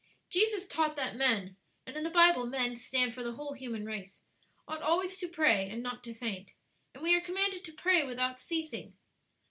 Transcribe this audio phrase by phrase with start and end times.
[0.31, 4.23] "Jesus taught that men (and in the Bible men stand for the whole human race)
[4.67, 6.55] 'ought always to pray and not to faint.'
[6.95, 8.97] And we are commanded to pray without ceasing."